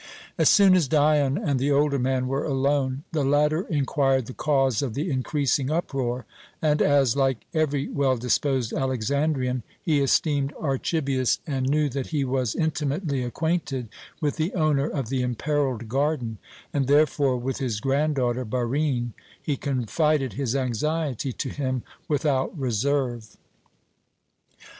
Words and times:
As 0.35 0.49
soon 0.49 0.73
as 0.73 0.87
Dion 0.87 1.37
and 1.37 1.59
the 1.59 1.69
older 1.71 1.99
man 1.99 2.27
were 2.27 2.43
alone, 2.43 3.03
the 3.11 3.23
latter 3.23 3.67
inquired 3.69 4.25
the 4.25 4.33
cause 4.33 4.81
of 4.81 4.95
the 4.95 5.11
increasing 5.11 5.69
uproar, 5.69 6.25
and 6.59 6.81
as, 6.81 7.15
like 7.15 7.45
every 7.53 7.87
well 7.87 8.17
disposed 8.17 8.73
Alexandrian, 8.73 9.61
he 9.79 10.01
esteemed 10.01 10.53
Archibius, 10.59 11.37
and 11.45 11.69
knew 11.69 11.87
that 11.87 12.07
he 12.07 12.25
was 12.25 12.55
intimately 12.55 13.21
acquainted 13.23 13.89
with 14.19 14.37
the 14.37 14.55
owner 14.55 14.87
of 14.87 15.09
the 15.09 15.21
imperilled 15.21 15.87
garden, 15.87 16.39
and 16.73 16.87
therefore 16.87 17.37
with 17.37 17.59
his 17.59 17.79
granddaughter 17.79 18.43
Barine, 18.43 19.13
he 19.39 19.55
confided 19.55 20.33
his 20.33 20.55
anxiety 20.55 21.31
to 21.31 21.49
him 21.49 21.83
without 22.07 22.57
reserve. 22.57 23.37